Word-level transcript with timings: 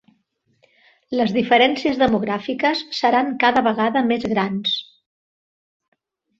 Les 1.19 1.33
diferències 1.35 1.99
demogràfiques 2.05 2.83
seran 3.03 3.31
cada 3.47 3.65
vegada 3.71 4.05
més 4.11 4.29
grans. 4.35 4.77